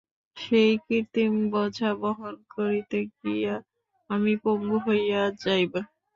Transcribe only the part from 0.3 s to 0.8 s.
সেই